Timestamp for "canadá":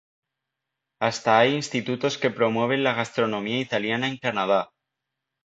4.17-4.71